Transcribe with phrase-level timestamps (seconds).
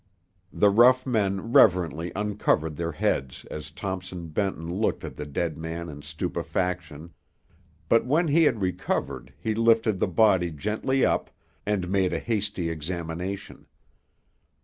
[0.51, 5.89] The rough men reverently uncovered their heads as Thompson Benton looked at the dead man
[5.89, 7.13] in stupefaction,
[7.87, 11.29] but when he had recovered, he lifted the body gently up,
[11.67, 13.67] and made a hasty examination.